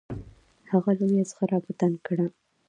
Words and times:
هغه 0.71 0.91
لویه 0.99 1.23
زغره 1.31 1.57
په 1.65 1.71
تن 1.79 1.93
کړه. 2.05 2.25